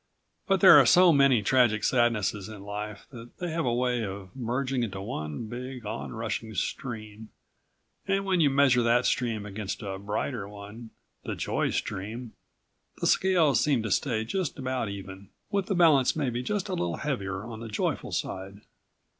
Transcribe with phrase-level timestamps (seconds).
[0.47, 4.35] But there are so many tragic sadnesses in life that they have a way of
[4.35, 7.29] merging into one big, onrushing stream
[8.07, 10.89] and when you measure that stream against a brighter one,
[11.23, 12.33] the joy stream,
[12.99, 16.97] the scales seem to stay just about even, with the balance maybe just a little
[16.97, 18.61] heavier on the joyful side.